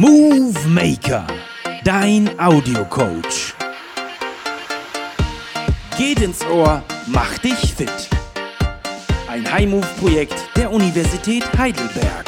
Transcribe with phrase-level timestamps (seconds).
[0.00, 1.26] Movie Maker,
[1.82, 3.52] dein Audiocoach.
[5.96, 8.08] Geht ins Ohr, mach dich fit.
[9.28, 12.26] Ein High-Move-Projekt der Universität Heidelberg.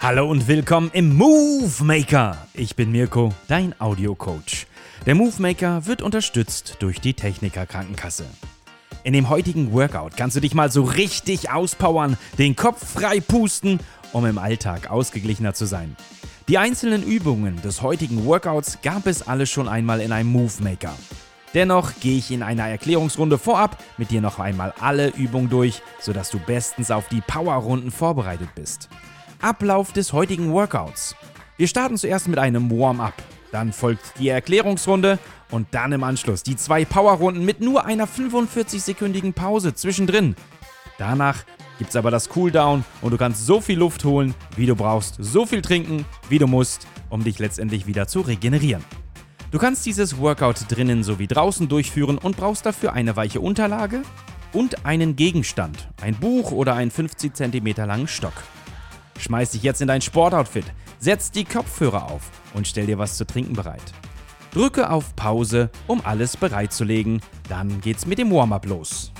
[0.00, 2.48] Hallo und willkommen im Movie Maker.
[2.54, 4.66] Ich bin Mirko, dein Audiocoach.
[5.04, 8.24] Der Movie Maker wird unterstützt durch die Techniker Krankenkasse.
[9.02, 13.80] In dem heutigen Workout kannst du dich mal so richtig auspowern, den Kopf frei pusten,
[14.14, 15.94] um im Alltag ausgeglichener zu sein.
[16.46, 20.94] Die einzelnen Übungen des heutigen Workouts gab es alle schon einmal in einem Move Maker.
[21.54, 26.28] Dennoch gehe ich in einer Erklärungsrunde vorab mit dir noch einmal alle Übungen durch, sodass
[26.28, 28.90] du bestens auf die Powerrunden vorbereitet bist.
[29.40, 31.16] Ablauf des heutigen Workouts.
[31.56, 33.14] Wir starten zuerst mit einem Warm-up.
[33.50, 35.18] Dann folgt die Erklärungsrunde
[35.50, 40.36] und dann im Anschluss die zwei Powerrunden mit nur einer 45-sekündigen Pause zwischendrin.
[40.98, 41.44] Danach
[41.78, 45.46] gibt's aber das Cooldown und du kannst so viel Luft holen, wie du brauchst, so
[45.46, 48.84] viel trinken, wie du musst, um dich letztendlich wieder zu regenerieren.
[49.50, 54.02] Du kannst dieses Workout drinnen sowie draußen durchführen und brauchst dafür eine weiche Unterlage
[54.52, 58.32] und einen Gegenstand, ein Buch oder einen 50 cm langen Stock.
[59.18, 60.64] Schmeiß dich jetzt in dein Sportoutfit,
[60.98, 63.92] setz die Kopfhörer auf und stell dir was zu trinken bereit.
[64.52, 69.12] Drücke auf Pause, um alles bereitzulegen, dann geht's mit dem Warm-up los.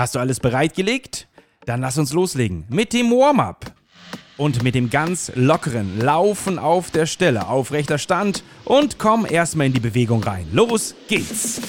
[0.00, 1.28] Hast du alles bereitgelegt?
[1.66, 3.70] Dann lass uns loslegen mit dem Warm-up.
[4.38, 9.74] Und mit dem ganz lockeren Laufen auf der Stelle, aufrechter Stand und komm erstmal in
[9.74, 10.46] die Bewegung rein.
[10.54, 11.60] Los geht's!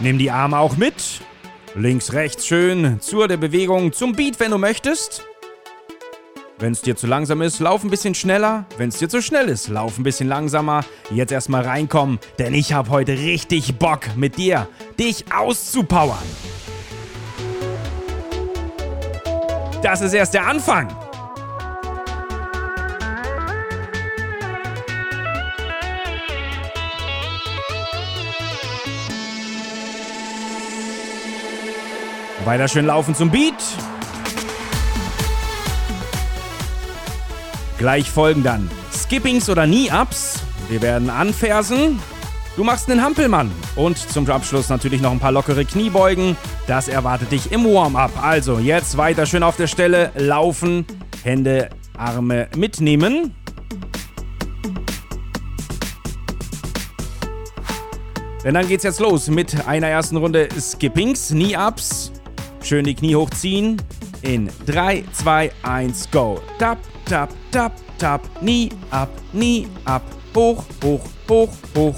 [0.00, 1.20] Nimm die Arme auch mit.
[1.74, 5.26] Links, rechts schön zur der Bewegung zum Beat, wenn du möchtest.
[6.58, 8.64] Wenn es dir zu langsam ist, lauf ein bisschen schneller.
[8.78, 10.84] Wenn es dir zu schnell ist, lauf ein bisschen langsamer.
[11.10, 14.66] Jetzt erstmal reinkommen, denn ich habe heute richtig Bock mit dir,
[14.98, 16.16] dich auszupowern.
[19.82, 20.88] Das ist erst der Anfang.
[32.46, 33.54] Weiter schön laufen zum Beat.
[37.78, 40.42] Gleich folgen dann Skippings oder Knee-Ups.
[40.70, 41.98] Wir werden anfersen.
[42.56, 43.52] Du machst einen Hampelmann.
[43.76, 46.38] Und zum Abschluss natürlich noch ein paar lockere Kniebeugen.
[46.66, 48.12] Das erwartet dich im Warm-up.
[48.22, 50.86] Also jetzt weiter schön auf der Stelle laufen.
[51.22, 53.34] Hände, Arme mitnehmen.
[58.42, 62.12] Denn dann geht's jetzt los mit einer ersten Runde Skippings, Knee-Ups.
[62.62, 63.82] Schön die Knie hochziehen.
[64.22, 66.40] In 3, 2, 1, go.
[66.58, 68.22] Tap, tap, tap, tap.
[68.40, 70.02] Knee up, knee up.
[70.34, 71.94] Hoch, hoch, hoch, hoch.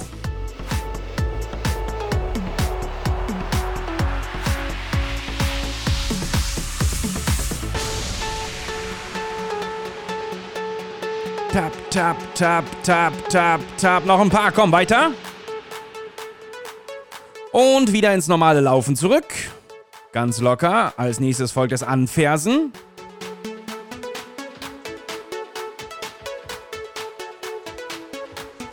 [11.51, 14.05] Tap, tap, tap, tap, tap, tap.
[14.05, 15.13] Noch ein paar, komm weiter.
[17.51, 19.25] Und wieder ins normale Laufen zurück.
[20.13, 20.93] Ganz locker.
[20.97, 22.73] Als nächstes folgt das Anfersen.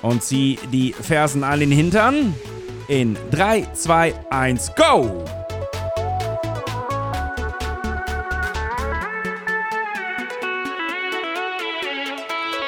[0.05, 2.35] Und zieh die Fersen an den Hintern.
[2.87, 5.23] In 3, 2, 1, go!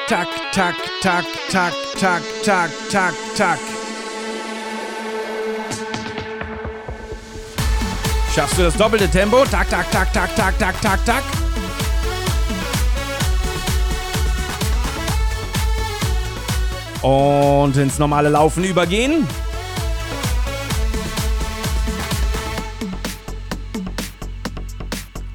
[0.10, 3.60] Tak, tak, tak, tak, tak, tak, tak, tak.
[8.34, 9.46] Schaffst du das doppelte Tempo?
[9.46, 11.37] Tak, tak, tak, tak, tak, tak, tak, tak.
[17.02, 19.28] Und ins normale Laufen übergehen.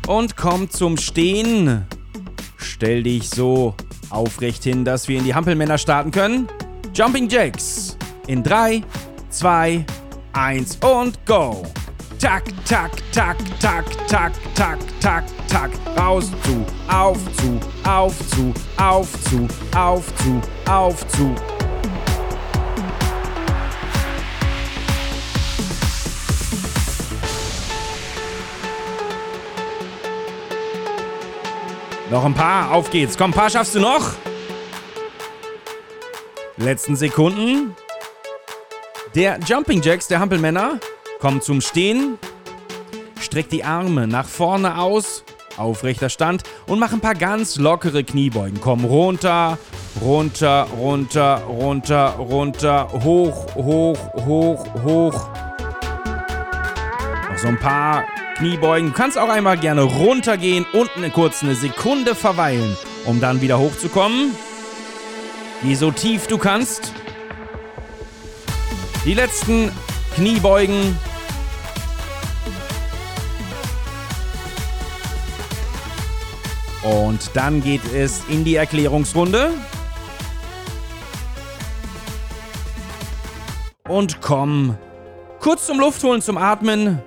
[0.06, 1.86] Und komm zum Stehen.
[2.56, 3.74] Stell dich so
[4.10, 6.48] aufrecht hin, dass wir in die Hampelmänner starten können.
[6.94, 7.96] Jumping Jacks.
[8.26, 8.82] In 3,
[9.30, 9.84] 2,
[10.32, 11.62] 1 und go.
[12.18, 15.70] Tak, tak, tak, tak, tak, tak, tak, tak.
[15.98, 17.58] Raus zu, auf zu,
[17.88, 21.51] auf zu, auf zu, auf zu, auf zu.
[32.12, 33.16] Noch ein paar, auf geht's.
[33.16, 34.12] Komm, ein paar schaffst du noch.
[36.58, 37.74] Letzten Sekunden.
[39.14, 40.78] Der Jumping Jacks der Hampelmänner
[41.20, 42.18] kommt zum Stehen.
[43.18, 45.24] Streck die Arme nach vorne aus,
[45.56, 48.60] aufrechter Stand und mach ein paar ganz lockere Kniebeugen.
[48.60, 49.56] Komm runter,
[50.02, 55.28] runter, runter, runter, runter, hoch, hoch, hoch, hoch.
[57.30, 58.04] Noch so ein paar
[58.42, 58.88] Kniebeugen.
[58.88, 63.60] Du kannst auch einmal gerne runtergehen und eine kurz eine Sekunde verweilen, um dann wieder
[63.60, 64.32] hochzukommen.
[65.62, 66.92] Geh so tief du kannst.
[69.04, 69.70] Die letzten
[70.16, 70.98] Kniebeugen.
[76.82, 79.52] Und dann geht es in die Erklärungsrunde.
[83.88, 84.76] Und komm
[85.38, 87.00] kurz zum Luftholen, zum Atmen.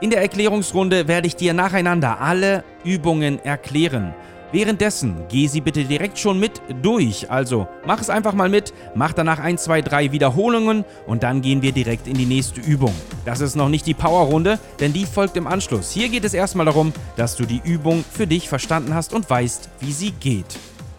[0.00, 4.14] In der Erklärungsrunde werde ich dir nacheinander alle Übungen erklären.
[4.52, 7.28] Währenddessen geh sie bitte direkt schon mit durch.
[7.32, 11.62] Also mach es einfach mal mit, mach danach 1, 2, 3 Wiederholungen und dann gehen
[11.62, 12.94] wir direkt in die nächste Übung.
[13.24, 15.90] Das ist noch nicht die Powerrunde, denn die folgt im Anschluss.
[15.90, 19.68] Hier geht es erstmal darum, dass du die Übung für dich verstanden hast und weißt,
[19.80, 20.56] wie sie geht.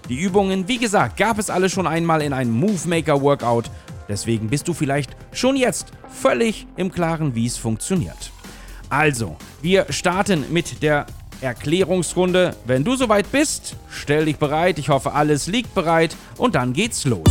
[0.10, 3.72] Die Übungen, wie gesagt, gab es alle schon einmal in einem Movemaker Workout.
[4.10, 8.32] Deswegen bist du vielleicht schon jetzt völlig im Klaren, wie es funktioniert.
[8.90, 11.06] Also, wir starten mit der
[11.42, 12.56] Erklärungsrunde.
[12.66, 14.80] Wenn du soweit bist, stell dich bereit.
[14.80, 17.30] Ich hoffe, alles liegt bereit und dann geht's los.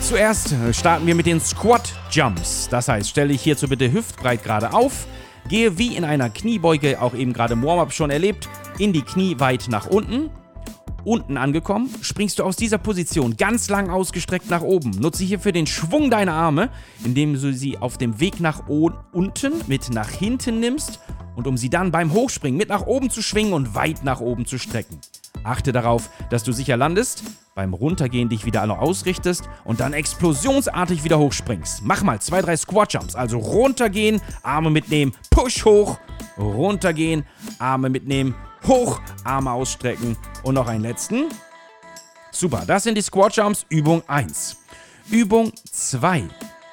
[0.00, 2.68] Zuerst äh, starten wir mit den Squat Jumps.
[2.68, 5.06] Das heißt, stelle dich hierzu bitte hüftbreit gerade auf,
[5.48, 8.48] gehe wie in einer Kniebeuge, auch eben gerade im Warm-up schon erlebt,
[8.78, 10.30] in die Knie weit nach unten
[11.04, 14.90] Unten angekommen, springst du aus dieser Position ganz lang ausgestreckt nach oben.
[14.90, 16.70] Nutze hierfür den Schwung deiner Arme,
[17.04, 21.00] indem du sie auf dem Weg nach unten mit nach hinten nimmst
[21.36, 24.46] und um sie dann beim Hochspringen mit nach oben zu schwingen und weit nach oben
[24.46, 24.98] zu strecken.
[25.42, 27.22] Achte darauf, dass du sicher landest,
[27.54, 31.82] beim Runtergehen dich wieder noch ausrichtest und dann explosionsartig wieder hochspringst.
[31.84, 35.98] Mach mal zwei, drei Squat Jumps, also runtergehen, Arme mitnehmen, Push hoch,
[36.38, 37.24] runtergehen,
[37.58, 38.34] Arme mitnehmen,
[38.66, 41.28] hoch, Arme ausstrecken und noch einen letzten.
[42.30, 44.56] Super, das sind die Squat Jumps Übung 1.
[45.10, 46.24] Übung 2.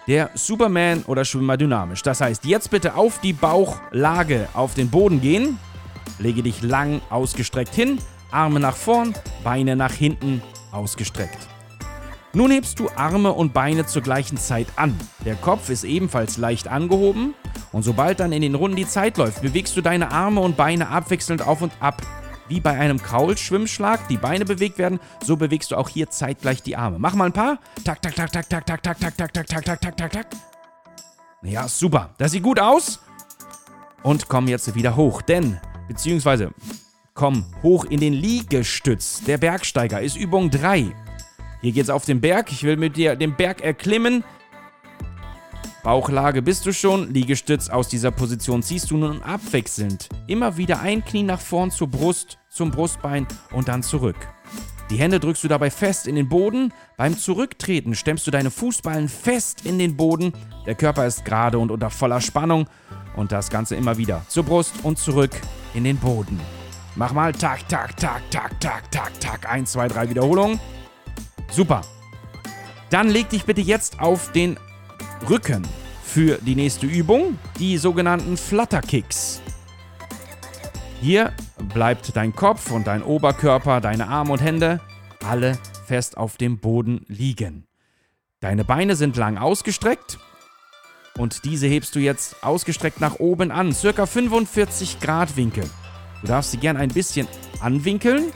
[0.07, 2.01] Der Superman oder Schwimmer dynamisch.
[2.01, 5.59] Das heißt, jetzt bitte auf die Bauchlage auf den Boden gehen.
[6.17, 7.99] Lege dich lang ausgestreckt hin,
[8.31, 10.41] Arme nach vorn, Beine nach hinten
[10.71, 11.38] ausgestreckt.
[12.33, 14.97] Nun hebst du Arme und Beine zur gleichen Zeit an.
[15.25, 17.33] Der Kopf ist ebenfalls leicht angehoben
[17.71, 20.89] und sobald dann in den Runden die Zeit läuft, bewegst du deine Arme und Beine
[20.89, 22.01] abwechselnd auf und ab.
[22.47, 26.75] Wie bei einem Kraulschwimmschlag die Beine bewegt werden, so bewegst du auch hier zeitgleich die
[26.75, 27.00] Arme.
[27.00, 27.59] Mach mal ein paar.
[27.85, 30.27] Tak, tak, tak, tak, tak, tak, tak, tak, tak, tak, tak, tak, tak, tak, tak.
[31.44, 32.09] Ja, super.
[32.18, 33.00] Das sieht gut aus.
[34.03, 36.51] Und komm jetzt wieder hoch, denn, beziehungsweise,
[37.13, 39.24] komm hoch in den Liegestütz.
[39.24, 40.94] Der Bergsteiger ist Übung 3.
[41.62, 42.51] Hier geht's auf den Berg.
[42.51, 44.24] Ich will mit dir den Berg erklimmen.
[45.83, 50.10] Bauchlage bist du schon, Liegestütz aus dieser Position ziehst du nun abwechselnd.
[50.28, 54.16] Immer wieder ein Knie nach vorn zur Brust, zum Brustbein und dann zurück.
[54.92, 56.72] Die Hände drückst du dabei fest in den Boden.
[56.98, 60.33] Beim Zurücktreten stemmst du deine Fußballen fest in den Boden.
[60.68, 62.68] Der Körper ist gerade und unter voller Spannung.
[63.16, 65.31] Und das Ganze immer wieder zur Brust und zurück
[65.74, 66.39] in den Boden.
[66.95, 69.50] Mach mal tak, tak, tak, tak, tak, tak, tak.
[69.50, 70.60] 1, 2, 3 Wiederholungen.
[71.50, 71.81] Super.
[72.92, 74.60] Dann leg dich bitte jetzt auf den
[75.29, 75.68] Rücken
[76.03, 79.41] für die nächste Übung, die sogenannten Flutterkicks.
[81.00, 81.31] Hier
[81.73, 84.81] bleibt dein Kopf und dein Oberkörper, deine Arme und Hände
[85.24, 87.65] alle fest auf dem Boden liegen.
[88.39, 90.19] Deine Beine sind lang ausgestreckt
[91.17, 95.69] und diese hebst du jetzt ausgestreckt nach oben an, circa 45 Grad Winkel.
[96.22, 97.27] Du darfst sie gern ein bisschen
[97.60, 98.31] anwinkeln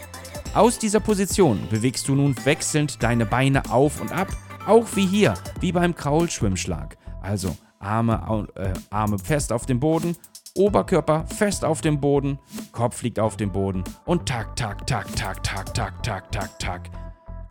[0.55, 4.29] aus dieser Position bewegst du nun wechselnd deine Beine auf und ab,
[4.67, 6.98] auch wie hier, wie beim Kraulschwimmschlag.
[7.22, 10.15] Also Arme, äh, Arme fest auf dem Boden,
[10.55, 12.39] Oberkörper fest auf dem Boden,
[12.72, 16.89] Kopf liegt auf dem Boden und tak, tak, tak, tak, tak, tak, tak, tak, tak.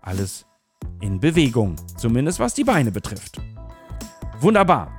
[0.03, 0.47] Alles
[1.01, 3.41] in Bewegung, zumindest was die Beine betrifft.
[4.41, 4.93] Wunderbar.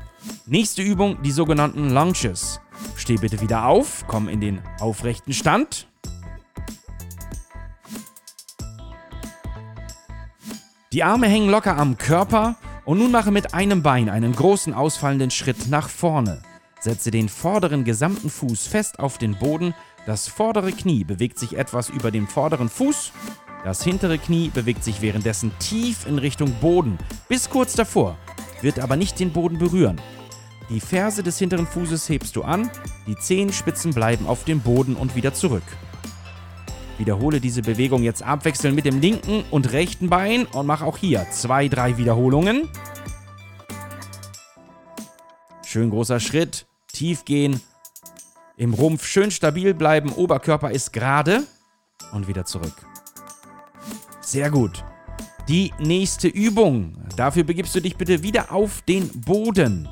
[0.46, 2.60] Nächste Übung, die sogenannten Lunges.
[2.96, 5.88] Steh bitte wieder auf, komm in den aufrechten Stand.
[10.96, 15.30] Die Arme hängen locker am Körper und nun mache mit einem Bein einen großen ausfallenden
[15.30, 16.42] Schritt nach vorne.
[16.80, 19.74] Setze den vorderen gesamten Fuß fest auf den Boden,
[20.06, 23.12] das vordere Knie bewegt sich etwas über den vorderen Fuß,
[23.66, 26.98] das hintere Knie bewegt sich währenddessen tief in Richtung Boden,
[27.28, 28.18] bis kurz davor,
[28.62, 30.00] wird aber nicht den Boden berühren.
[30.70, 32.72] Die Ferse des hinteren Fußes hebst du an,
[33.06, 35.64] die Zehenspitzen bleiben auf dem Boden und wieder zurück.
[36.98, 41.28] Wiederhole diese Bewegung jetzt abwechselnd mit dem linken und rechten Bein und mach auch hier
[41.32, 42.70] zwei, drei Wiederholungen.
[45.66, 47.60] Schön großer Schritt, tief gehen
[48.56, 51.44] Im Rumpf schön stabil bleiben, Oberkörper ist gerade
[52.14, 52.74] und wieder zurück.
[54.22, 54.84] Sehr gut.
[55.50, 56.98] Die nächste Übung.
[57.18, 59.88] Dafür begibst du dich bitte wieder auf den Boden.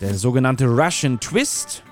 [0.00, 1.82] Der sogenannte Russian Twist.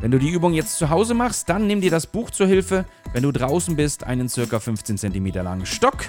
[0.00, 2.84] Wenn du die Übung jetzt zu Hause machst, dann nimm dir das Buch zur Hilfe.
[3.12, 4.60] Wenn du draußen bist, einen ca.
[4.60, 6.04] 15 cm langen Stock.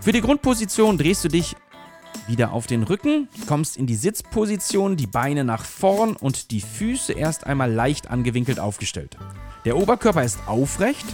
[0.00, 1.54] Für die Grundposition drehst du dich
[2.28, 7.12] wieder auf den Rücken, kommst in die Sitzposition, die Beine nach vorn und die Füße
[7.12, 9.16] erst einmal leicht angewinkelt aufgestellt.
[9.66, 11.04] Der Oberkörper ist aufrecht.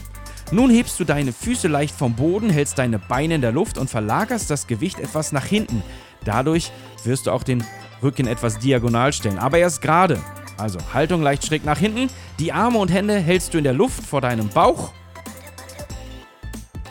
[0.52, 3.90] Nun hebst du deine Füße leicht vom Boden, hältst deine Beine in der Luft und
[3.90, 5.82] verlagerst das Gewicht etwas nach hinten.
[6.24, 6.70] Dadurch
[7.04, 7.64] wirst du auch den
[8.04, 10.20] Rücken etwas diagonal stellen, aber erst gerade.
[10.56, 12.08] Also Haltung leicht schräg nach hinten.
[12.38, 14.92] Die Arme und Hände hältst du in der Luft vor deinem Bauch.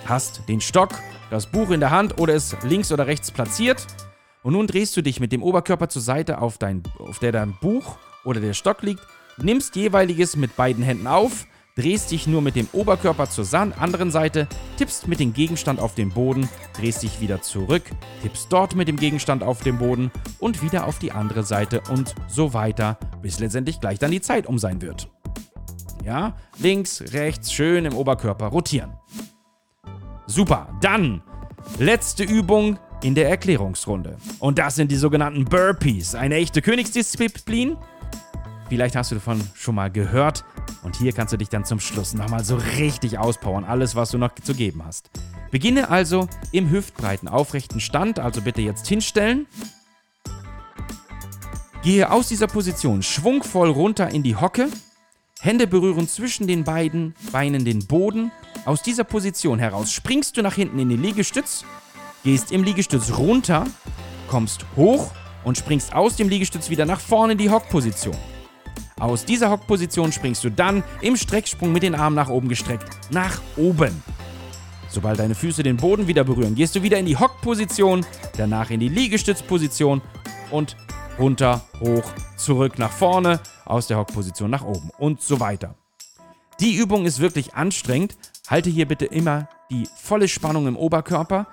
[0.05, 0.89] Hast den Stock,
[1.29, 3.87] das Buch in der Hand oder es links oder rechts platziert.
[4.41, 7.53] Und nun drehst du dich mit dem Oberkörper zur Seite, auf, dein, auf der dein
[7.61, 9.01] Buch oder der Stock liegt,
[9.37, 14.47] nimmst jeweiliges mit beiden Händen auf, drehst dich nur mit dem Oberkörper zur anderen Seite,
[14.77, 17.83] tippst mit dem Gegenstand auf den Boden, drehst dich wieder zurück,
[18.21, 22.15] tippst dort mit dem Gegenstand auf den Boden und wieder auf die andere Seite und
[22.27, 25.09] so weiter, bis letztendlich gleich dann die Zeit um sein wird.
[26.03, 28.93] Ja, links, rechts, schön im Oberkörper rotieren.
[30.27, 31.23] Super, dann
[31.79, 34.17] letzte Übung in der Erklärungsrunde.
[34.39, 37.77] Und das sind die sogenannten Burpees, eine echte Königsdisziplin.
[38.73, 40.43] Vielleicht hast du davon schon mal gehört.
[40.81, 44.17] Und hier kannst du dich dann zum Schluss nochmal so richtig auspowern, alles, was du
[44.17, 45.11] noch zu geben hast.
[45.51, 49.45] Beginne also im hüftbreiten aufrechten Stand, also bitte jetzt hinstellen.
[51.83, 54.69] Gehe aus dieser Position schwungvoll runter in die Hocke.
[55.39, 58.31] Hände berühren zwischen den beiden Beinen den Boden.
[58.65, 61.63] Aus dieser Position heraus springst du nach hinten in den Liegestütz,
[62.23, 63.67] gehst im Liegestütz runter,
[64.27, 65.11] kommst hoch
[65.43, 68.17] und springst aus dem Liegestütz wieder nach vorne in die Hockposition.
[68.99, 73.41] Aus dieser Hockposition springst du dann im Strecksprung mit den Armen nach oben gestreckt nach
[73.57, 74.03] oben.
[74.89, 78.05] Sobald deine Füße den Boden wieder berühren, gehst du wieder in die Hockposition,
[78.37, 80.01] danach in die Liegestützposition
[80.51, 80.77] und
[81.17, 82.03] runter, hoch,
[82.37, 85.75] zurück nach vorne, aus der Hockposition nach oben und so weiter.
[86.59, 88.15] Die Übung ist wirklich anstrengend.
[88.47, 91.47] Halte hier bitte immer die volle Spannung im Oberkörper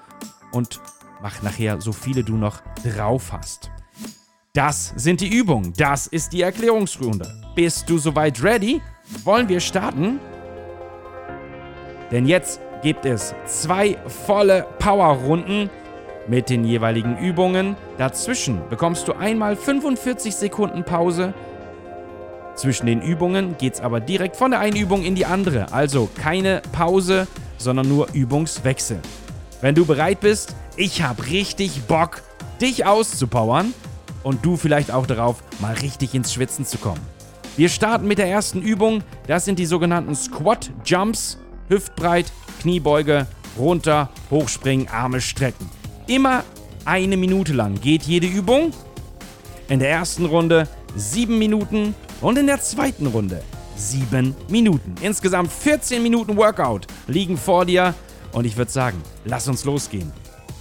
[0.53, 0.81] und
[1.23, 3.71] mach nachher so viele du noch drauf hast.
[4.53, 5.73] Das sind die Übungen.
[5.77, 7.33] Das ist die Erklärungsrunde.
[7.55, 8.83] Bist du soweit ready?
[9.23, 10.19] Wollen wir starten?
[12.11, 15.71] Denn jetzt gibt es zwei volle Powerrunden
[16.27, 17.77] mit den jeweiligen Übungen.
[17.97, 21.33] Dazwischen bekommst du einmal 45 Sekunden Pause.
[22.57, 25.73] Zwischen den Übungen geht es aber direkt von der einen Übung in die andere.
[25.73, 28.99] Also keine Pause, sondern nur Übungswechsel.
[29.61, 32.23] Wenn du bereit bist, ich habe richtig Bock,
[32.61, 33.73] dich auszupowern
[34.23, 37.01] und du vielleicht auch darauf, mal richtig ins Schwitzen zu kommen.
[37.57, 39.03] Wir starten mit der ersten Übung.
[39.27, 41.39] Das sind die sogenannten Squat Jumps.
[41.69, 45.71] Hüftbreit, Kniebeuge, runter, hochspringen, Arme strecken.
[46.07, 46.43] Immer
[46.85, 48.73] eine Minute lang geht jede Übung.
[49.69, 53.43] In der ersten Runde sieben Minuten und in der zweiten Runde
[53.77, 54.95] sieben Minuten.
[55.01, 57.95] Insgesamt 14 Minuten Workout liegen vor dir
[58.33, 60.13] und ich würde sagen, lass uns losgehen.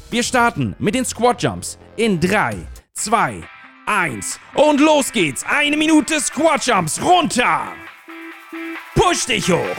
[0.10, 2.56] Wir starten mit den Squat Jumps in 3,
[3.04, 3.42] 2,
[3.86, 5.46] 1 und los geht's.
[5.46, 7.70] Eine Minute Squat Jumps runter.
[8.94, 9.78] Push dich hoch.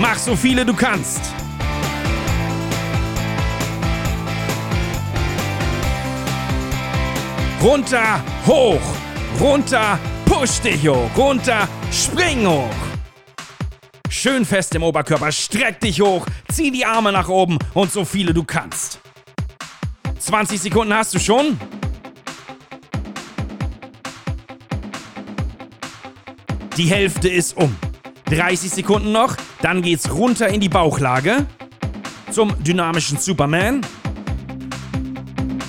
[0.00, 1.20] Mach so viele du kannst.
[7.62, 8.80] Runter, hoch,
[9.38, 12.74] runter, push dich hoch, runter, spring hoch.
[14.10, 18.34] Schön fest im Oberkörper, streck dich hoch, zieh die Arme nach oben und so viele
[18.34, 19.01] du kannst.
[20.22, 21.58] 20 Sekunden hast du schon.
[26.76, 27.74] Die Hälfte ist um.
[28.26, 31.44] 30 Sekunden noch, dann geht's runter in die Bauchlage
[32.30, 33.80] zum dynamischen Superman.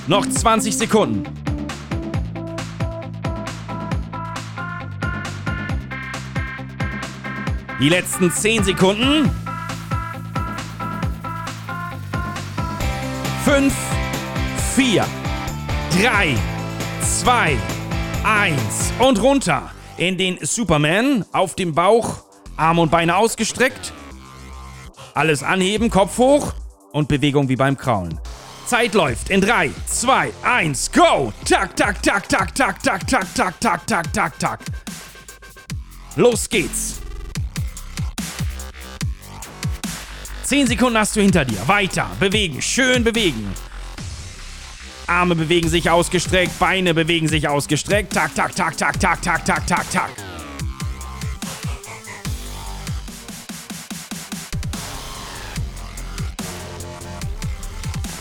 [0.07, 1.23] Noch 20 Sekunden.
[7.81, 9.29] Die letzten 10 Sekunden.
[13.43, 13.92] 5,
[14.75, 15.05] 4,
[16.01, 16.35] 3,
[17.03, 17.57] 2,
[18.23, 18.57] 1
[18.97, 22.23] und runter in den Superman auf dem Bauch,
[22.57, 23.93] Arme und Beine ausgestreckt.
[25.13, 26.53] Alles anheben, Kopf hoch
[26.91, 28.19] und Bewegung wie beim Kraulen.
[28.65, 31.31] Zeit läuft in 3, 2, 1, go!
[31.47, 34.59] Tak, tak, tak, tak, tak, tak, tak, tak, tak, tak, tak, tak.
[36.15, 36.99] Los geht's!
[40.45, 41.59] 10 Sekunden hast du hinter dir.
[41.67, 43.53] Weiter, bewegen, schön bewegen.
[45.07, 48.13] Arme bewegen sich ausgestreckt, Beine bewegen sich ausgestreckt.
[48.13, 50.09] Tak, tak, tak, tak, tak, tak, tak, tak, tak.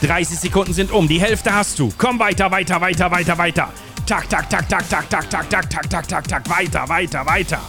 [0.03, 1.93] Dreißig Sekunden sind um, die Hälfte hast du.
[1.97, 3.69] Komm weiter, weiter, weiter, weiter, weiter.
[4.05, 7.61] Tak, tak, tak, tak, tak, tak, tak, tak, tak, tak, tak, tak, weiter, weiter, weiter.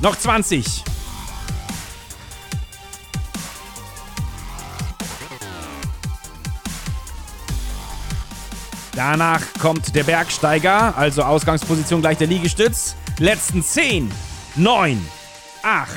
[0.00, 0.87] Noch 20.
[8.98, 12.96] Danach kommt der Bergsteiger, also Ausgangsposition gleich der Liegestütz.
[13.20, 14.10] Letzten 10,
[14.56, 15.00] 9,
[15.62, 15.88] 8,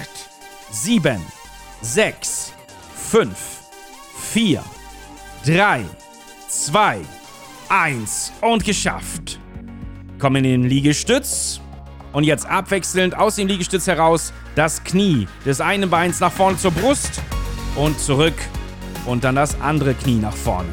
[0.69, 1.19] 7,
[1.81, 2.53] 6,
[3.09, 3.29] 5,
[4.33, 4.63] 4,
[5.47, 5.83] 3,
[6.47, 6.99] 2,
[7.69, 9.39] 1 und geschafft.
[10.19, 11.59] Kommen in den Liegestütz
[12.13, 16.69] und jetzt abwechselnd aus dem Liegestütz heraus das Knie des einen Beins nach vorne zur
[16.69, 17.19] Brust
[17.75, 18.37] und zurück
[19.07, 20.69] und dann das andere Knie nach vorne.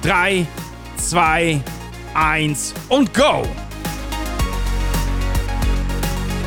[0.00, 0.65] 3, 2,
[2.14, 3.46] 1 und go!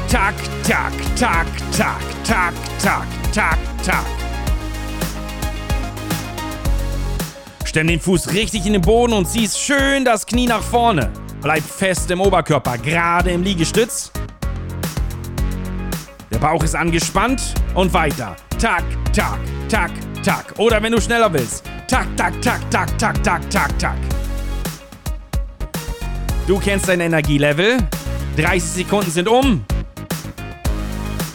[0.10, 0.34] Tak,
[0.68, 1.46] tak, tak,
[1.78, 4.06] tak, tak, tak, tak, tak.
[7.66, 11.12] Stemm den Fuß richtig in den Boden und ziehst schön das Knie nach vorne.
[11.42, 14.12] Bleib fest im Oberkörper, gerade im Liegestütz.
[16.32, 18.36] Der Bauch ist angespannt und weiter.
[18.60, 18.84] Tak,
[19.16, 19.40] tak,
[19.70, 19.92] tak,
[20.24, 20.54] tak.
[20.58, 21.64] Oder wenn du schneller willst.
[21.88, 24.19] Tak, tak, tak, tak, tak, tak, tak, tak.
[26.50, 27.78] Du kennst dein Energielevel.
[28.36, 29.64] 30 Sekunden sind um.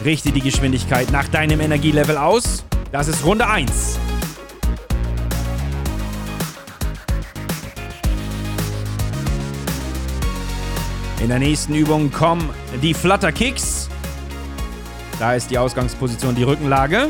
[0.03, 2.65] Richte die Geschwindigkeit nach deinem Energielevel aus.
[2.91, 3.97] Das ist Runde 1.
[11.21, 12.49] In der nächsten Übung kommen
[12.81, 13.87] die Flutter Kicks.
[15.17, 17.07] Da ist die Ausgangsposition die Rückenlage.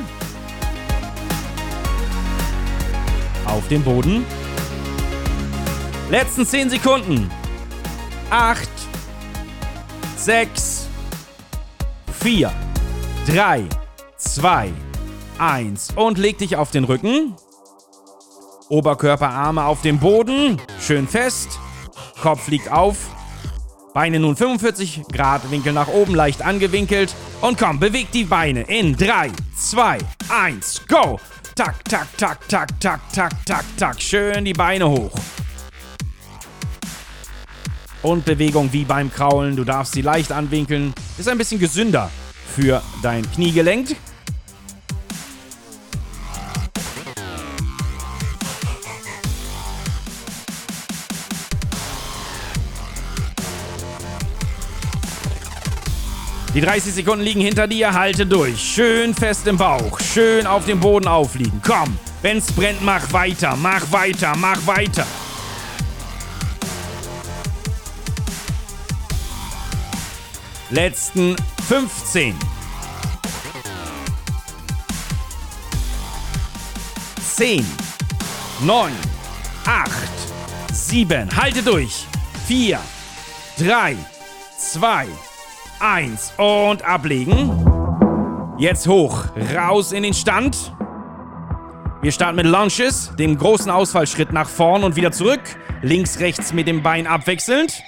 [3.46, 4.24] Auf dem Boden.
[6.12, 7.32] Letzten 10 Sekunden.
[8.30, 8.68] 8,
[10.18, 10.88] 6,
[12.22, 12.52] 4,
[13.28, 13.64] 3,
[14.18, 14.74] 2,
[15.38, 17.36] 1 und leg dich auf den Rücken.
[18.70, 21.60] Oberkörper, Arme auf dem Boden, schön fest.
[22.20, 22.98] Kopf liegt auf.
[23.94, 27.14] Beine nun 45 Grad Winkel nach oben, leicht angewinkelt.
[27.42, 30.00] Und komm, beweg die Beine in 3, 2,
[30.30, 31.20] 1, go!
[31.56, 34.02] Tak, tak, tak, tak, tak, tak, tak, tak.
[34.02, 35.12] Schön die Beine hoch
[38.06, 39.56] und Bewegung wie beim Kraulen.
[39.56, 40.94] Du darfst sie leicht anwinkeln.
[41.18, 42.12] Ist ein bisschen gesünder
[42.56, 43.96] für dein Kniegelenk.
[56.54, 58.62] Die 30 Sekunden liegen hinter dir, halte durch.
[58.62, 61.60] Schön fest im Bauch, schön auf dem Boden aufliegen.
[61.66, 65.06] Komm, wenn's brennt, mach weiter, mach weiter, mach weiter.
[70.70, 71.36] Letzten
[71.68, 72.36] 15.
[77.20, 77.66] 10,
[78.62, 78.92] 9,
[79.66, 79.92] 8,
[80.72, 82.08] 7, halte durch.
[82.48, 82.80] 4,
[83.60, 83.98] 3,
[84.58, 85.08] 2,
[85.80, 87.66] 1 und ablegen.
[88.58, 90.74] Jetzt hoch, raus in den Stand.
[92.02, 95.42] Wir starten mit Lunches, dem großen Ausfallschritt nach vorn und wieder zurück.
[95.82, 97.84] Links, rechts mit dem Bein abwechselnd.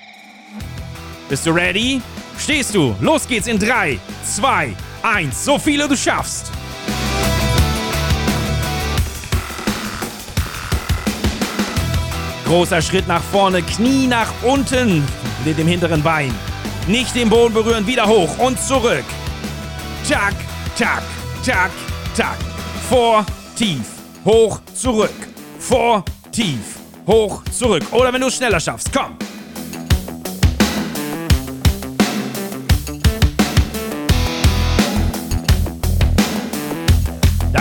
[1.29, 2.01] Bist du ready?
[2.37, 2.95] Stehst du?
[3.01, 5.45] Los geht's in 3, 2, 1.
[5.45, 6.51] So viele du schaffst.
[12.45, 15.03] Großer Schritt nach vorne, Knie nach unten
[15.43, 16.33] mit dem hinteren Bein.
[16.87, 19.03] Nicht den Boden berühren, wieder hoch und zurück.
[20.07, 20.33] Tak,
[20.77, 21.03] tak,
[21.45, 21.71] tak,
[22.15, 22.37] tak.
[22.87, 23.25] Vor,
[23.57, 23.85] tief,
[24.23, 25.11] hoch, zurück.
[25.59, 27.83] Vor, tief, hoch, zurück.
[27.91, 29.26] Oder wenn du es schneller schaffst, komm.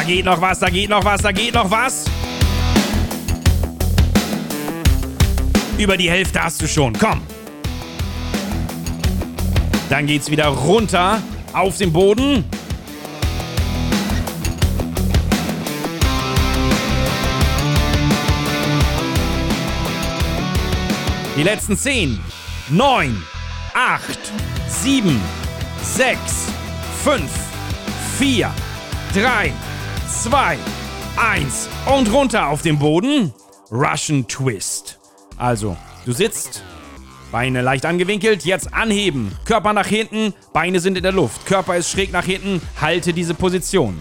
[0.06, 2.04] Geht noch was, da geht noch was, da geht noch was.
[5.76, 6.92] Über die Hälfte hast du schon.
[6.96, 7.20] Komm.
[9.90, 11.20] Dann geht's wieder runter
[11.52, 12.44] auf den Boden.
[21.36, 22.18] Die letzten 10,
[22.70, 23.22] 9,
[23.74, 24.18] 8,
[24.68, 25.20] 7,
[25.82, 26.18] 6,
[27.04, 27.30] 5,
[28.18, 28.50] 4,
[29.14, 29.52] 3,
[30.08, 30.56] 2,
[31.16, 33.34] 1 und runter auf den Boden.
[33.70, 34.98] Russian Twist.
[35.36, 36.62] Also, du sitzt,
[37.32, 39.36] Beine leicht angewinkelt, jetzt anheben.
[39.44, 41.44] Körper nach hinten, Beine sind in der Luft.
[41.46, 44.00] Körper ist schräg nach hinten, halte diese Position.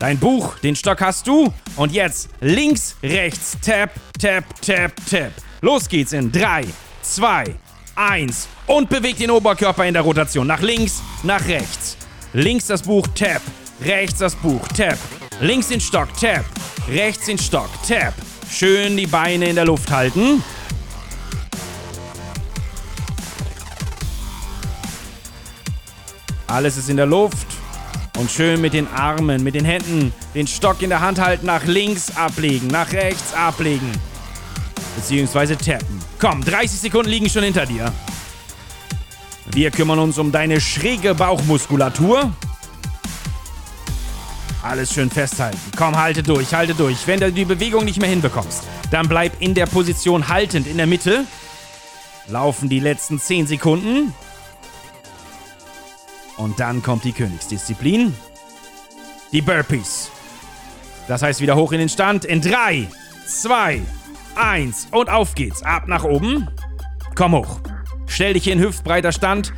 [0.00, 1.52] Dein Buch, den Stock hast du.
[1.76, 5.32] Und jetzt links, rechts, tap, tap, tap, tap.
[5.60, 6.64] Los geht's in 3,
[7.02, 7.44] 2,
[7.94, 8.48] 1.
[8.66, 10.46] Und bewegt den Oberkörper in der Rotation.
[10.46, 11.96] Nach links, nach rechts.
[12.36, 13.40] Links das Buch, tap.
[13.80, 14.98] Rechts das Buch, tap.
[15.40, 16.44] Links den Stock, tap.
[16.88, 18.12] Rechts den Stock, tap.
[18.50, 20.42] Schön die Beine in der Luft halten.
[26.48, 27.46] Alles ist in der Luft.
[28.18, 31.64] Und schön mit den Armen, mit den Händen, den Stock in der Hand halten, nach
[31.64, 33.92] links ablegen, nach rechts ablegen.
[34.96, 36.00] Beziehungsweise tappen.
[36.18, 37.92] Komm, 30 Sekunden liegen schon hinter dir.
[39.54, 42.32] Wir kümmern uns um deine schräge Bauchmuskulatur.
[44.64, 45.60] Alles schön festhalten.
[45.76, 47.06] Komm, halte durch, halte durch.
[47.06, 50.88] Wenn du die Bewegung nicht mehr hinbekommst, dann bleib in der Position haltend in der
[50.88, 51.24] Mitte.
[52.26, 54.12] Laufen die letzten 10 Sekunden.
[56.36, 58.12] Und dann kommt die Königsdisziplin.
[59.30, 60.10] Die Burpees.
[61.06, 62.24] Das heißt wieder hoch in den Stand.
[62.24, 62.88] In 3,
[63.28, 63.82] 2,
[64.34, 65.62] 1 und auf geht's.
[65.62, 66.48] Ab nach oben.
[67.14, 67.60] Komm hoch.
[68.06, 69.52] Stell dich in hüftbreiter Stand.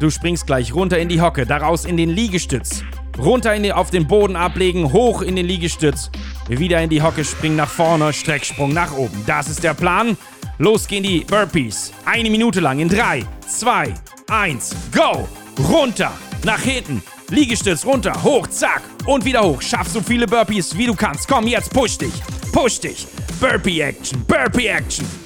[0.00, 2.82] Du springst gleich runter in die Hocke, daraus in den Liegestütz.
[3.18, 6.10] Runter in die, auf den Boden ablegen, hoch in den Liegestütz.
[6.48, 9.24] Wieder in die Hocke springen nach vorne, Strecksprung nach oben.
[9.26, 10.16] Das ist der Plan.
[10.58, 11.92] Los gehen die Burpees.
[12.04, 13.94] Eine Minute lang in 3, 2,
[14.28, 15.26] 1, go!
[15.58, 16.12] runter,
[16.44, 19.60] nach hinten, Liegestütz runter, hoch, zack und wieder hoch.
[19.62, 21.28] Schaff so viele Burpees wie du kannst.
[21.28, 22.12] Komm, jetzt push dich,
[22.52, 23.06] push dich.
[23.40, 25.25] Burpee Action, Burpee Action.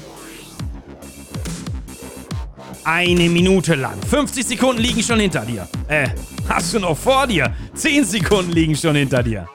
[2.84, 3.98] Eine Minute lang.
[4.08, 5.68] 50 Sekunden liegen schon hinter dir.
[5.88, 6.08] Äh,
[6.48, 7.54] hast du noch vor dir?
[7.74, 9.46] 10 Sekunden liegen schon hinter dir.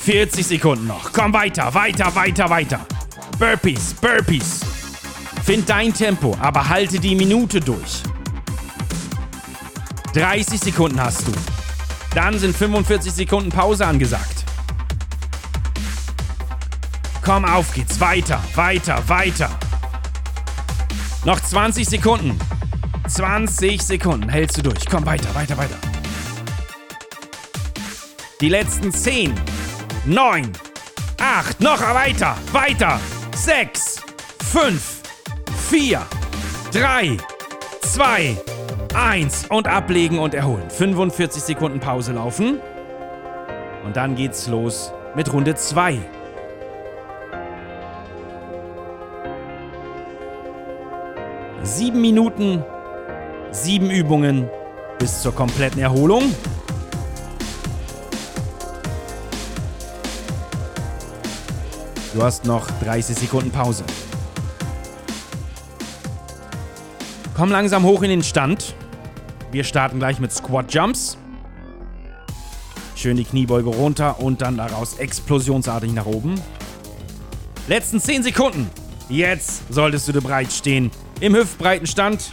[0.00, 1.12] 40 Sekunden noch.
[1.12, 2.86] Komm weiter, weiter, weiter, weiter.
[3.38, 4.60] Burpees, Burpees.
[5.44, 8.02] Find dein Tempo, aber halte die Minute durch.
[10.14, 11.32] 30 Sekunden hast du.
[12.14, 14.37] Dann sind 45 Sekunden Pause angesagt.
[17.28, 18.00] Komm, auf geht's.
[18.00, 19.50] Weiter, weiter, weiter.
[21.26, 22.38] Noch 20 Sekunden.
[23.06, 24.86] 20 Sekunden hältst du durch.
[24.90, 25.76] Komm, weiter, weiter, weiter.
[28.40, 29.34] Die letzten 10,
[30.06, 30.50] 9,
[31.20, 32.98] 8, noch weiter, weiter.
[33.36, 34.00] 6,
[34.50, 35.02] 5,
[35.68, 36.00] 4,
[36.72, 37.18] 3,
[37.82, 38.38] 2,
[38.94, 40.70] 1 und ablegen und erholen.
[40.70, 42.58] 45 Sekunden Pause laufen.
[43.84, 46.17] Und dann geht's los mit Runde 2.
[51.78, 52.64] Sieben Minuten,
[53.52, 54.50] sieben Übungen
[54.98, 56.34] bis zur kompletten Erholung.
[62.14, 63.84] Du hast noch 30 Sekunden Pause.
[67.36, 68.74] Komm langsam hoch in den Stand.
[69.52, 71.16] Wir starten gleich mit Squat Jumps.
[72.96, 76.40] Schön die Kniebeuge runter und dann daraus explosionsartig nach oben.
[77.68, 78.68] Letzten 10 Sekunden.
[79.08, 80.90] Jetzt solltest du bereit stehen.
[81.20, 82.32] Im hüftbreiten Stand.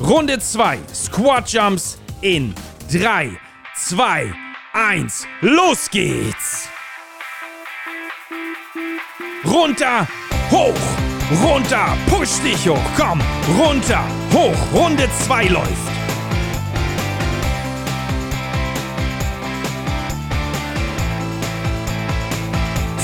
[0.00, 0.78] Runde 2.
[0.92, 2.52] Squat Jumps in
[2.92, 3.38] 3,
[3.76, 4.34] 2,
[4.72, 5.26] 1.
[5.40, 6.68] Los geht's!
[9.44, 10.08] Runter,
[10.50, 10.74] hoch,
[11.44, 13.20] runter, push dich hoch, komm,
[13.58, 15.68] runter, hoch, Runde 2 läuft.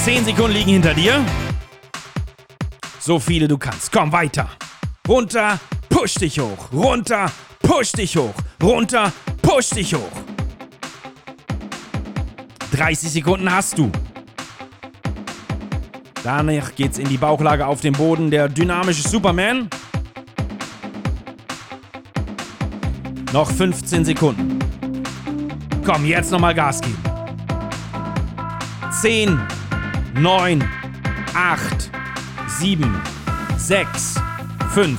[0.03, 1.25] Zehn Sekunden liegen hinter dir.
[3.01, 3.91] So viele du kannst.
[3.91, 4.49] Komm weiter.
[5.09, 5.59] Runter,
[5.89, 6.71] push dich hoch.
[6.73, 7.33] Runter,
[7.63, 8.35] push dich hoch.
[8.63, 9.11] Runter,
[9.41, 10.13] push dich hoch.
[12.73, 13.91] 30 Sekunden hast du.
[16.23, 18.31] Danach geht's in die Bauchlage auf dem Boden.
[18.31, 19.71] Der dynamische Superman.
[23.33, 24.59] Noch 15 Sekunden.
[25.85, 26.99] Komm, jetzt nochmal Gas geben.
[29.01, 29.41] 10,
[30.15, 30.69] 9,
[31.35, 31.89] 8,
[32.61, 33.03] 7,
[33.57, 34.20] 6,
[34.75, 34.99] 5,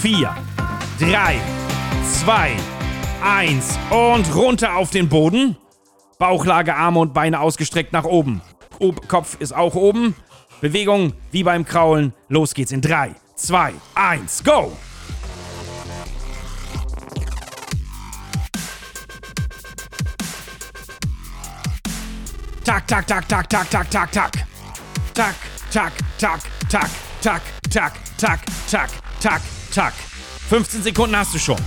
[0.00, 0.34] 4,
[0.98, 1.38] 3,
[2.24, 2.56] 2,
[3.22, 5.58] 1 und runter auf den Boden.
[6.18, 8.40] Bauchlage, Arme und Beine ausgestreckt nach oben.
[8.78, 10.14] Ob Kopf ist auch oben.
[10.62, 12.14] Bewegung wie beim Kraulen.
[12.30, 14.72] Los geht's in 3, 2, 1, go!
[22.64, 24.32] Tak, tak, tak, tak, tak, tak, tak, tak.
[25.12, 25.34] Tak,
[25.70, 26.40] tak, tak,
[26.70, 29.42] tak, tak, tak, tak, tak, tak,
[29.74, 29.92] tak.
[30.48, 31.58] 15 Sekunden hast du schon.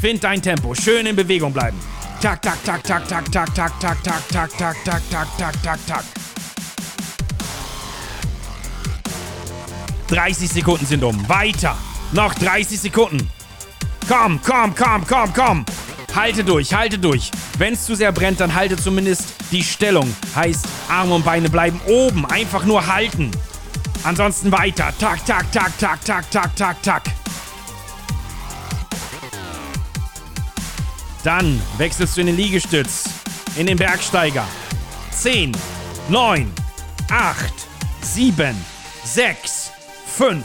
[0.00, 0.74] Find dein Tempo.
[0.74, 1.78] Schön in Bewegung bleiben.
[2.20, 5.78] Tak, tak, tak, tak, tak, tak, tak, tak, tak, tak, tak, tak, tak, tak, tak,
[5.86, 6.04] tak.
[10.08, 11.26] 30 Sekunden sind um.
[11.28, 11.76] Weiter.
[12.12, 13.30] Noch 30 Sekunden.
[14.06, 15.64] Komm, komm, komm, komm, komm.
[16.14, 17.30] Halte durch, halte durch.
[17.56, 20.14] Wenn es zu sehr brennt, dann halte zumindest die Stellung.
[20.36, 22.26] Heißt, Arme und Beine bleiben oben.
[22.26, 23.30] Einfach nur halten.
[24.04, 24.92] Ansonsten weiter.
[24.98, 27.02] Tak, tak, tak, tak, tak, tak, tak, tak.
[31.24, 33.04] Dann wechselst du in den Liegestütz,
[33.56, 34.46] in den Bergsteiger.
[35.10, 35.52] 10,
[36.10, 36.52] 9,
[37.10, 37.52] 8,
[38.02, 38.54] 7,
[39.04, 39.72] 6,
[40.06, 40.44] 5,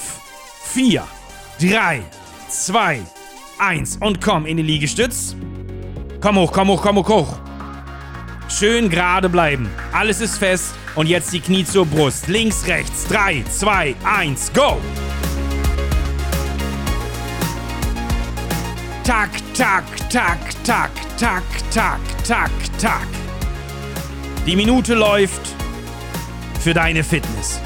[0.64, 1.04] 4,
[1.60, 2.02] 3,
[2.48, 3.02] 2,
[3.58, 5.36] 1 und komm in den Liegestütz.
[6.22, 7.38] Komm hoch, komm hoch, komm hoch, hoch.
[8.48, 9.70] Schön gerade bleiben.
[9.92, 12.28] Alles ist fest und jetzt die Knie zur Brust.
[12.28, 13.06] Links, rechts.
[13.08, 14.78] 3, 2, 1, go!
[19.04, 23.08] Tak, tak, tak, tak, tak, tak, tak, tak.
[24.46, 25.42] Die Minute läuft
[26.60, 27.60] für deine Fitness.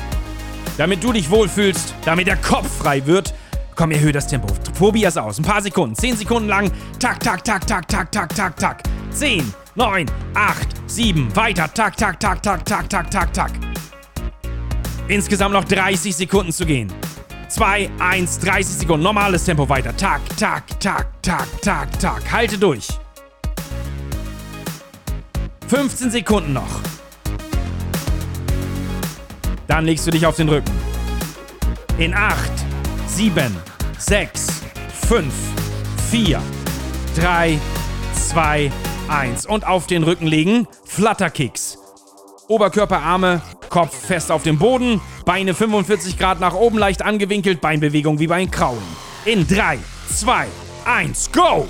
[0.77, 3.33] Damit du dich wohlfühlst, damit der Kopf frei wird,
[3.75, 4.47] komm, erhöhe das Tempo.
[4.77, 5.37] Probier es aus.
[5.37, 5.95] Ein paar Sekunden.
[5.95, 6.71] Zehn Sekunden lang.
[6.99, 8.83] Tak, tak, tak, tak, tak, tak, tak, tak.
[9.11, 11.35] Zehn, neun, acht, sieben.
[11.35, 11.69] Weiter.
[11.73, 13.51] Tak, tak, tak, tak, tak, tak, tak, tak.
[15.07, 16.91] Insgesamt noch 30 Sekunden zu gehen.
[17.49, 19.03] 2, 1, 30 Sekunden.
[19.03, 19.95] Normales Tempo weiter.
[19.95, 22.31] Tak, tak, tak, tak, tak, tak.
[22.31, 22.87] Halte durch.
[25.67, 26.81] 15 Sekunden noch.
[29.67, 30.71] Dann legst du dich auf den Rücken.
[31.97, 32.37] In 8,
[33.07, 33.55] 7,
[33.97, 34.47] 6,
[35.07, 35.33] 5,
[36.11, 36.41] 4,
[37.15, 37.59] 3,
[38.29, 38.82] 2, 1.
[39.53, 40.67] Und auf den Rücken legen.
[40.85, 41.77] Flutterkicks.
[42.47, 48.19] Oberkörper, Arme, Kopf fest auf dem Boden, Beine 45 Grad nach oben leicht angewinkelt, Beinbewegung
[48.19, 48.83] wie beim Krauen.
[49.25, 50.47] In 3, 2,
[50.85, 51.67] 1, go!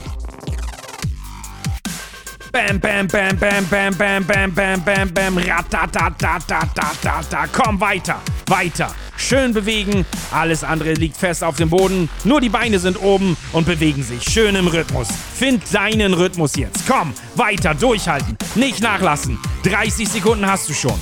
[2.51, 7.47] Bam, bam, bam, bam, bam, bam, bam, bam, bam, bam, ratatatatatatatata.
[7.51, 8.91] Komm weiter, weiter.
[9.23, 10.05] Schön bewegen.
[10.31, 12.09] Alles andere liegt fest auf dem Boden.
[12.25, 15.07] Nur die Beine sind oben und bewegen sich schön im Rhythmus.
[15.35, 16.85] Find deinen Rhythmus jetzt.
[16.85, 18.37] Komm, weiter, durchhalten.
[18.55, 19.39] Nicht nachlassen.
[19.63, 20.99] 30 Sekunden hast du schon.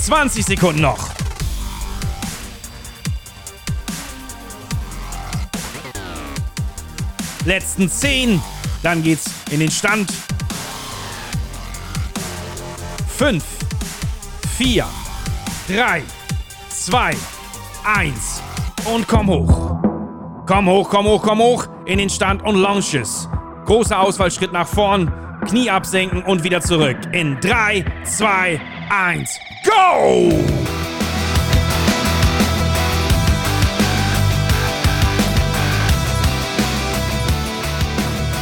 [0.00, 1.10] Zwanzig Sekunden noch.
[7.44, 8.40] Letzten zehn.
[8.82, 10.10] Dann geht's in den Stand.
[13.16, 13.44] Fünf,
[14.56, 14.84] vier,
[15.68, 16.02] drei,
[16.70, 17.14] zwei,
[17.84, 18.42] eins
[18.92, 19.76] und komm hoch.
[20.46, 23.28] Komm hoch, komm hoch, komm hoch in den Stand und Launches.
[23.66, 25.12] Großer Ausfallschritt nach vorn,
[25.46, 26.96] Knie absenken und wieder zurück.
[27.12, 30.32] In 3, 2, 1, go!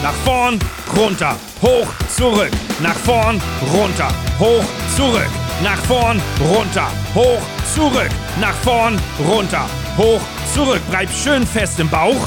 [0.03, 0.59] Nach vorn,
[0.97, 2.51] runter, hoch, zurück.
[2.83, 3.39] Nach vorn,
[3.75, 4.65] runter, hoch,
[4.97, 5.29] zurück.
[5.63, 7.43] Nach vorn, runter, hoch,
[7.75, 8.09] zurück.
[8.41, 9.67] Nach vorn, runter,
[9.99, 10.21] hoch,
[10.55, 10.81] zurück.
[10.89, 12.27] Bleib schön fest im Bauch.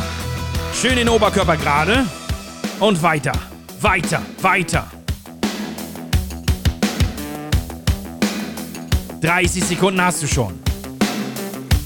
[0.80, 2.06] Schön den Oberkörper gerade.
[2.80, 3.34] Und weiter,
[3.82, 4.86] weiter, weiter.
[9.22, 10.60] 30 Sekunden hast du schon.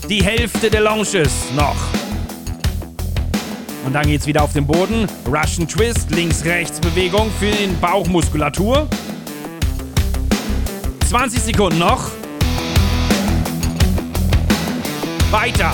[0.09, 1.96] Die Hälfte der Launches noch.
[3.87, 5.07] Und dann geht's wieder auf den Boden.
[5.25, 8.85] Russian Twist, Links-Rechts-Bewegung für den Bauchmuskulatur.
[11.07, 12.11] 20 Sekunden noch.
[15.31, 15.71] Weiter.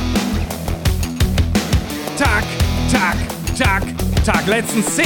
[2.16, 2.44] Tak,
[2.92, 3.16] tak,
[3.58, 3.84] tak,
[4.24, 4.46] tak.
[4.46, 5.06] Letzten 10,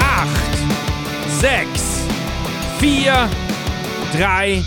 [0.00, 0.28] 8,
[1.40, 1.82] 6,
[2.80, 3.28] 4,
[4.18, 4.64] 3,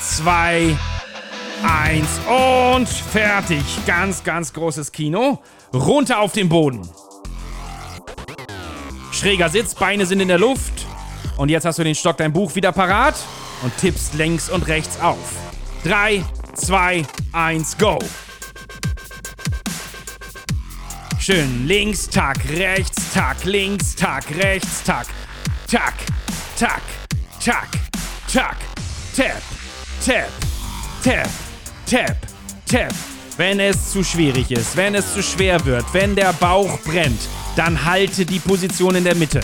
[0.00, 0.76] 2,
[1.84, 2.06] 1
[2.78, 3.62] und fertig.
[3.84, 5.42] Ganz, ganz großes Kino.
[5.72, 6.88] Runter auf den Boden.
[9.12, 10.86] Schräger Sitz, Beine sind in der Luft.
[11.36, 13.14] Und jetzt hast du den Stock, dein Buch wieder parat
[13.62, 15.36] und tippst längs und rechts auf.
[15.84, 17.98] 3, 2, 1, go.
[21.18, 21.66] Schön.
[21.66, 25.06] Links, tack, rechts, tack, links, tack, rechts, tack.
[25.70, 25.94] Tack,
[26.58, 26.82] tack,
[27.44, 27.68] tack,
[28.32, 28.56] tack.
[29.16, 29.42] Tap,
[30.04, 30.30] tap,
[31.02, 31.28] tap,
[31.86, 32.16] tap,
[32.66, 33.09] tap.
[33.40, 37.22] Wenn es zu schwierig ist, wenn es zu schwer wird, wenn der Bauch brennt,
[37.56, 39.40] dann halte die Position in der Mitte.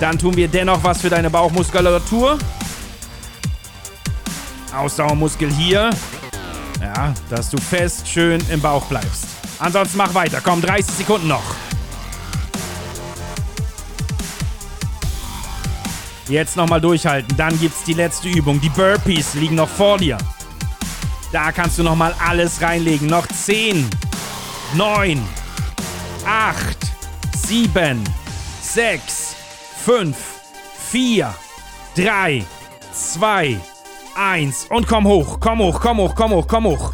[0.00, 2.38] Dann tun wir dennoch was für deine Bauchmuskulatur.
[4.74, 5.90] Ausdauermuskel hier.
[6.80, 9.26] Ja, dass du fest schön im Bauch bleibst.
[9.58, 10.40] Ansonsten mach weiter.
[10.42, 11.54] Komm, 30 Sekunden noch.
[16.28, 17.36] Jetzt nochmal durchhalten.
[17.36, 18.58] Dann gibt's die letzte Übung.
[18.58, 20.16] Die Burpees liegen noch vor dir.
[21.32, 23.08] Da kannst du nochmal alles reinlegen.
[23.08, 23.88] Noch 10,
[24.74, 25.20] 9,
[26.26, 26.76] 8,
[27.34, 28.04] 7,
[28.60, 29.34] 6,
[29.84, 30.16] 5,
[30.90, 31.34] 4,
[31.96, 32.44] 3,
[32.92, 33.56] 2,
[34.14, 34.66] 1.
[34.68, 36.92] Und komm hoch, komm hoch, komm hoch, komm hoch, komm hoch.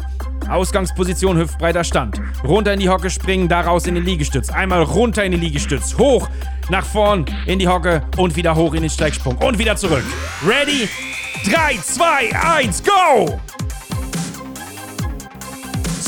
[0.49, 2.21] Ausgangsposition, hüftbreiter Stand.
[2.43, 4.49] Runter in die Hocke springen, daraus in den Liegestütz.
[4.49, 5.97] Einmal runter in den Liegestütz.
[5.97, 6.29] Hoch,
[6.69, 9.37] nach vorn in die Hocke und wieder hoch in den Strecksprung.
[9.37, 10.05] Und wieder zurück.
[10.47, 10.87] Ready?
[11.45, 13.39] 3, 2, 1, go!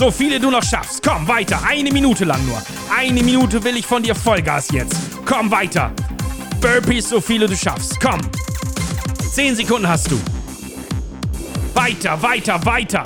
[0.01, 1.03] So viele du noch schaffst.
[1.03, 1.61] Komm, weiter.
[1.63, 2.59] Eine Minute lang nur.
[2.97, 4.95] Eine Minute will ich von dir Vollgas jetzt.
[5.27, 5.91] Komm, weiter.
[6.59, 7.99] Burpees, so viele du schaffst.
[7.99, 8.19] Komm.
[9.31, 10.19] Zehn Sekunden hast du.
[11.75, 13.03] Weiter, weiter, weiter.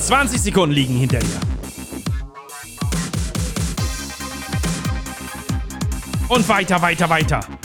[0.00, 1.40] Zwanzig Sekunden liegen hinter dir.
[6.30, 7.57] Und weiter, weiter, weiter.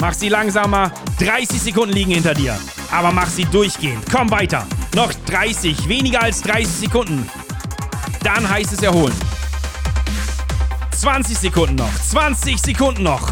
[0.00, 0.90] Mach sie langsamer.
[1.18, 2.58] 30 Sekunden liegen hinter dir.
[2.90, 4.02] Aber mach sie durchgehend.
[4.10, 4.66] Komm weiter.
[4.94, 5.88] Noch 30.
[5.88, 7.28] Weniger als 30 Sekunden.
[8.22, 9.14] Dann heißt es erholen.
[10.92, 11.94] 20 Sekunden noch.
[12.10, 13.30] 20 Sekunden noch.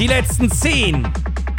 [0.00, 1.06] Die letzten 10.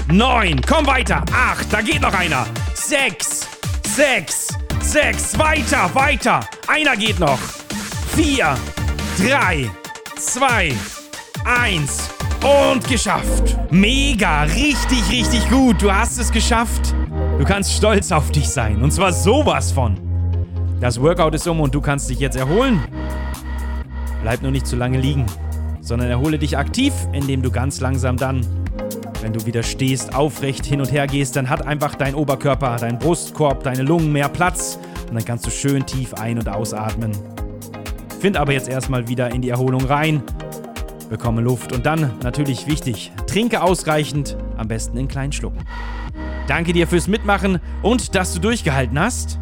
[0.08, 0.62] 9.
[0.67, 1.24] Komm weiter.
[1.34, 1.71] 8.
[1.71, 2.45] Da geht noch einer.
[2.74, 3.48] 6.
[3.95, 4.48] 6.
[4.82, 5.39] 6.
[5.39, 6.41] Weiter, weiter.
[6.67, 7.39] Einer geht noch.
[8.15, 8.56] 4,
[9.28, 9.69] 3,
[10.17, 10.71] 2,
[11.43, 12.10] 1
[12.71, 13.58] und geschafft.
[13.71, 15.82] Mega, richtig, richtig gut.
[15.82, 16.95] Du hast es geschafft.
[17.38, 18.82] Du kannst stolz auf dich sein.
[18.82, 19.97] Und zwar sowas von.
[20.80, 22.82] Das Workout ist um und du kannst dich jetzt erholen.
[24.21, 25.25] Bleib nur nicht zu lange liegen,
[25.82, 28.47] sondern erhole dich aktiv, indem du ganz langsam dann,
[29.21, 32.97] wenn du wieder stehst, aufrecht hin und her gehst, dann hat einfach dein Oberkörper, dein
[32.97, 37.12] Brustkorb, deine Lungen mehr Platz und dann kannst du schön tief ein- und ausatmen.
[38.25, 40.23] Find aber jetzt erstmal wieder in die Erholung rein.
[41.11, 45.63] Bekomme Luft und dann, natürlich wichtig, trinke ausreichend, am besten in kleinen Schlucken.
[46.47, 49.39] Danke dir fürs Mitmachen und dass du durchgehalten hast.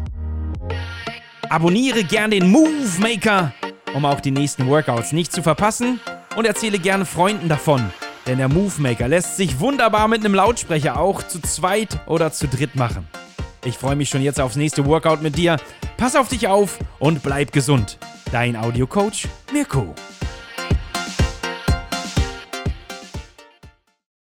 [1.48, 3.54] Abonniere gern den Move Maker,
[3.94, 5.98] um auch die nächsten Workouts nicht zu verpassen
[6.36, 7.90] und erzähle gerne Freunden davon,
[8.26, 12.48] denn der Move Maker lässt sich wunderbar mit einem Lautsprecher auch zu zweit oder zu
[12.48, 13.08] dritt machen.
[13.64, 15.56] Ich freue mich schon jetzt aufs nächste Workout mit dir.
[15.96, 17.96] Pass auf dich auf und bleib gesund.
[18.34, 19.94] Dein Audiocoach Mirko.